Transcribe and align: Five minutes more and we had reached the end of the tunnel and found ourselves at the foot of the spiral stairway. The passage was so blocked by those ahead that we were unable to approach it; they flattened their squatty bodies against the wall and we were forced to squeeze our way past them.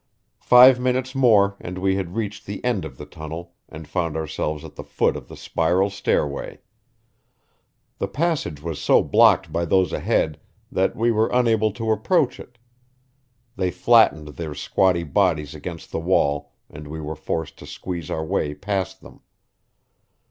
Five 0.39 0.79
minutes 0.79 1.13
more 1.13 1.57
and 1.61 1.77
we 1.77 1.95
had 1.95 2.15
reached 2.15 2.47
the 2.47 2.65
end 2.65 2.85
of 2.85 2.97
the 2.97 3.05
tunnel 3.05 3.53
and 3.69 3.87
found 3.87 4.17
ourselves 4.17 4.63
at 4.65 4.73
the 4.73 4.83
foot 4.83 5.15
of 5.15 5.27
the 5.27 5.37
spiral 5.37 5.91
stairway. 5.91 6.59
The 7.99 8.07
passage 8.07 8.63
was 8.63 8.81
so 8.81 9.03
blocked 9.03 9.53
by 9.53 9.63
those 9.65 9.93
ahead 9.93 10.39
that 10.71 10.95
we 10.95 11.11
were 11.11 11.29
unable 11.31 11.71
to 11.73 11.91
approach 11.91 12.39
it; 12.39 12.57
they 13.55 13.69
flattened 13.69 14.29
their 14.29 14.55
squatty 14.55 15.03
bodies 15.03 15.53
against 15.53 15.91
the 15.91 15.99
wall 15.99 16.51
and 16.67 16.87
we 16.87 16.99
were 16.99 17.15
forced 17.15 17.59
to 17.59 17.67
squeeze 17.67 18.09
our 18.09 18.25
way 18.25 18.55
past 18.55 19.01
them. 19.01 19.21